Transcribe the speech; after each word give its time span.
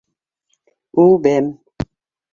Үбәм. 1.05 1.53